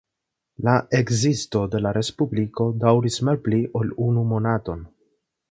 La 0.67 0.77
ekzisto 0.99 1.61
de 1.75 1.81
la 1.87 1.91
respubliko 1.97 2.67
daŭris 2.85 3.19
malpli 3.29 3.61
ol 3.83 3.95
unu 4.09 4.27
monaton. 4.35 4.83